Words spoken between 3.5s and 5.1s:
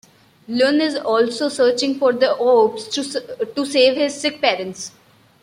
save his sick parents.